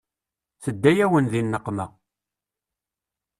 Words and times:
Tedda-yawen 0.63 1.25
di 1.31 1.41
nneqma. 1.43 1.85